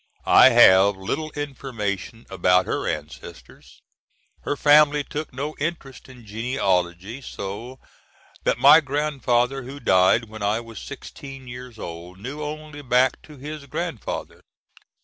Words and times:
I 0.25 0.49
have 0.49 0.97
little 0.97 1.29
information 1.35 2.25
about 2.31 2.65
her 2.65 2.87
ancestors. 2.87 3.83
Her 4.41 4.57
family 4.57 5.03
took 5.03 5.31
no 5.31 5.53
interest 5.59 6.09
in 6.09 6.25
genealogy, 6.25 7.21
so 7.21 7.79
that 8.43 8.57
my 8.57 8.79
grandfather, 8.81 9.61
who 9.61 9.79
died 9.79 10.27
when 10.27 10.41
I 10.41 10.59
was 10.59 10.79
sixteen 10.81 11.47
years 11.47 11.77
old, 11.77 12.17
knew 12.19 12.41
only 12.41 12.81
back 12.81 13.21
to 13.21 13.37
his 13.37 13.67
grandfather. 13.67 14.41